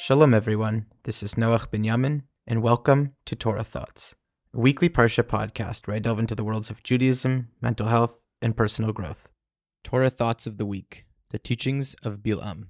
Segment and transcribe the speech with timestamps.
[0.00, 0.86] Shalom, everyone.
[1.02, 4.14] This is Noach Binyamin, and welcome to Torah Thoughts,
[4.54, 8.56] a weekly Parsha podcast where I delve into the worlds of Judaism, mental health, and
[8.56, 9.28] personal growth.
[9.82, 12.68] Torah Thoughts of the Week The Teachings of Bilam.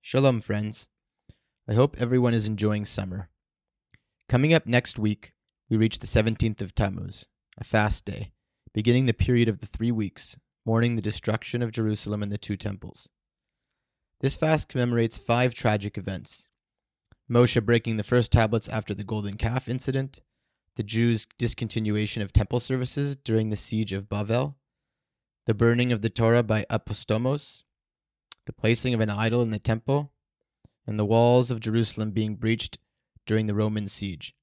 [0.00, 0.88] Shalom, friends.
[1.68, 3.28] I hope everyone is enjoying summer.
[4.28, 5.32] Coming up next week,
[5.68, 8.32] we reach the 17th of Tammuz, a fast day,
[8.74, 10.36] beginning the period of the three weeks,
[10.66, 13.10] mourning the destruction of Jerusalem and the two temples.
[14.20, 16.50] This fast commemorates five tragic events
[17.30, 20.20] Moshe breaking the first tablets after the golden calf incident,
[20.76, 24.56] the Jews' discontinuation of temple services during the siege of Bavel,
[25.46, 27.62] the burning of the Torah by apostomos,
[28.44, 30.12] the placing of an idol in the temple,
[30.86, 32.78] and the walls of Jerusalem being breached
[33.24, 34.34] during the Roman siege.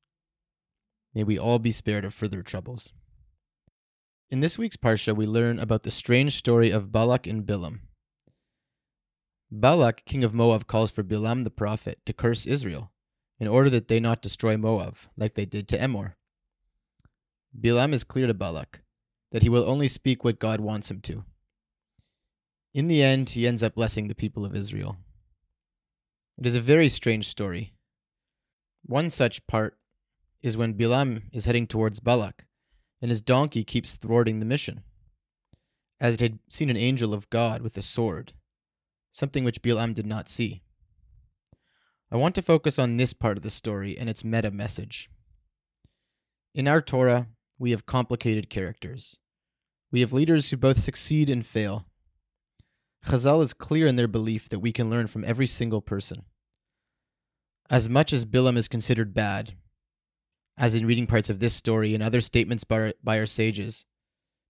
[1.14, 2.94] May we all be spared of further troubles.
[4.30, 7.82] In this week's Parsha, we learn about the strange story of Balak and Bilam.
[9.50, 12.92] Balak, king of Moab, calls for Bilam the prophet to curse Israel,
[13.40, 16.14] in order that they not destroy Moab, like they did to Emor.
[17.58, 18.82] Bilam is clear to Balak
[19.32, 21.24] that he will only speak what God wants him to.
[22.74, 24.98] In the end, he ends up blessing the people of Israel.
[26.38, 27.74] It is a very strange story.
[28.86, 29.78] One such part
[30.42, 32.46] is when Bilam is heading towards Balak,
[33.02, 34.84] and his donkey keeps thwarting the mission,
[36.00, 38.34] as it had seen an angel of God with a sword
[39.12, 40.62] something which Bilam did not see.
[42.12, 45.10] I want to focus on this part of the story and its meta message.
[46.56, 47.28] In our Torah,
[47.60, 49.20] we have complicated characters.
[49.92, 51.86] We have leaders who both succeed and fail.
[53.06, 56.24] Chazal is clear in their belief that we can learn from every single person.
[57.70, 59.54] As much as Bilam is considered bad,
[60.58, 63.86] as in reading parts of this story and other statements by our, by our sages,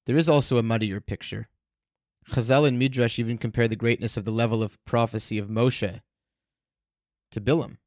[0.06, 1.50] there is also a muddier picture.
[2.32, 6.02] Chazal and Midrash even compare the greatness of the level of prophecy of Moshe
[7.32, 7.78] to Bilam.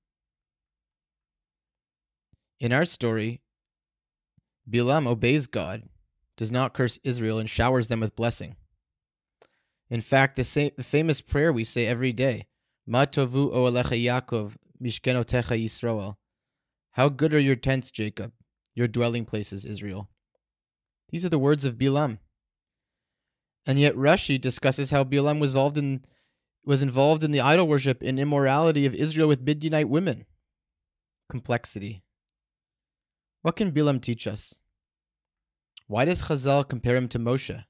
[2.59, 3.41] In our story,
[4.69, 5.85] Bilam obeys God,
[6.37, 8.57] does not curse Israel, and showers them with blessing.
[9.91, 12.47] In fact, the, same, famous prayer we say every day,
[12.87, 16.17] Ma tovu ohalecha Yaakov, mishkenotecha Yisrael.
[16.93, 18.33] How good are your tents, Jacob,
[18.75, 20.09] your dwelling places, Israel.
[21.11, 22.19] These are the words of Bilam.
[23.67, 26.05] And yet Rashi discusses how Bilam was involved in
[26.65, 30.27] was involved in the idol worship and immorality of Israel with Midianite women.
[31.29, 32.03] Complexity.
[33.43, 34.61] What can Bilam teach us?
[35.87, 37.65] Why does Chazal compare him to Moshe?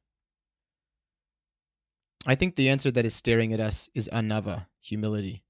[2.26, 5.44] I think the answer that is staring at us is anava, humility.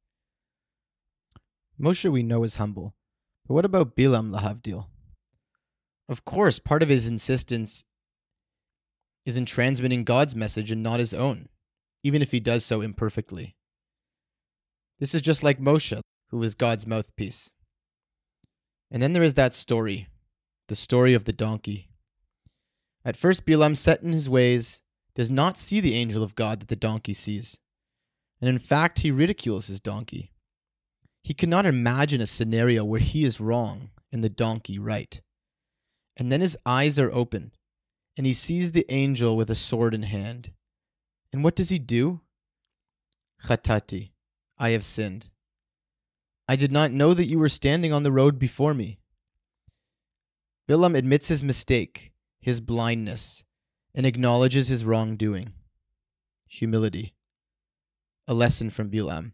[1.80, 2.94] Moshe we know is humble,
[3.46, 4.86] but what about Bilam lahavdil?
[6.08, 7.84] Of course, part of his insistence
[9.24, 11.48] is in transmitting God's message and not his own,
[12.02, 13.54] even if he does so imperfectly.
[14.98, 16.00] This is just like Moshe,
[16.30, 17.54] who was God's mouthpiece.
[18.90, 20.08] And then there is that story,
[20.68, 21.88] the story of the donkey.
[23.04, 24.82] At first, Bilam, set in his ways,
[25.14, 27.60] does not see the angel of God that the donkey sees.
[28.40, 30.32] And in fact, he ridicules his donkey.
[31.22, 35.20] He cannot imagine a scenario where he is wrong and the donkey right.
[36.16, 37.52] And then his eyes are open
[38.20, 40.52] and he sees the angel with a sword in hand.
[41.32, 42.20] And what does he do?
[43.46, 44.10] Chatati,
[44.58, 45.30] I have sinned.
[46.46, 48.98] I did not know that you were standing on the road before me.
[50.68, 53.46] Bilam admits his mistake, his blindness,
[53.94, 55.54] and acknowledges his wrongdoing.
[56.46, 57.14] Humility.
[58.28, 59.32] A lesson from Bilam.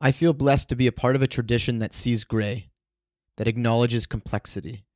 [0.00, 2.70] I feel blessed to be a part of a tradition that sees gray,
[3.36, 4.86] that acknowledges complexity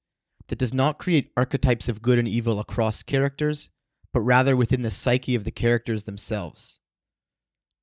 [0.50, 3.71] that does not create archetypes of good and evil across characters,
[4.12, 6.81] but rather within the psyche of the characters themselves.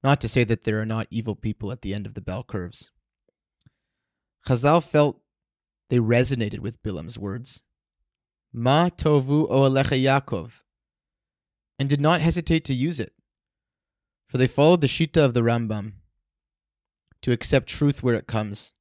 [0.04, 2.44] Not to say that there are not evil people at the end of the bell
[2.44, 2.92] curves.
[4.46, 5.22] Chazal felt
[5.90, 7.64] they resonated with Bilam's words.
[8.52, 10.62] Ma tovu ohalecha Yaakov,
[11.80, 13.14] and did not hesitate to use it,
[14.28, 15.94] for they followed the Shita of the Rambam
[17.22, 18.74] to accept truth where it comes.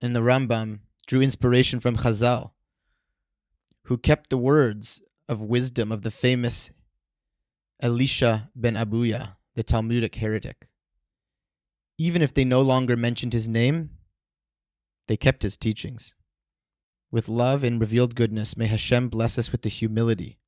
[0.00, 2.51] And the Rambam drew inspiration from Chazal
[3.84, 6.70] who kept the words of wisdom of the famous
[7.80, 10.68] Elisha ben Abuya, the Talmudic heretic.
[11.98, 13.90] Even if they no longer mentioned his name,
[15.08, 16.14] they kept his teachings.
[17.10, 20.38] With love and revealed goodness, may Hashem bless us with the humility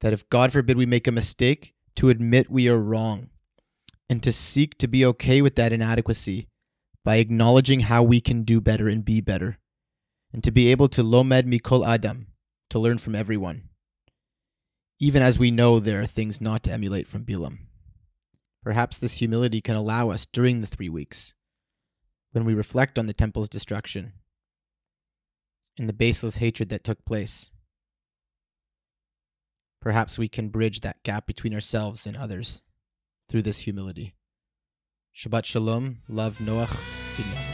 [0.00, 3.30] that if God forbid we make a mistake, to admit we are wrong
[4.10, 6.48] and to seek to be okay with that inadequacy
[7.04, 9.58] by acknowledging how we can do better and be better
[10.34, 12.26] and to be able to lomed mikol adam,
[12.68, 13.68] to learn from everyone,
[14.98, 17.58] even as we know there are things not to emulate from Bilam.
[18.64, 21.34] Perhaps this humility can allow us during the three weeks,
[22.32, 24.12] when we reflect on the temple's destruction
[25.78, 27.52] and the baseless hatred that took place.
[29.80, 32.64] Perhaps we can bridge that gap between ourselves and others
[33.28, 34.14] through this humility.
[35.16, 37.53] Shabbat Shalom, love Noach.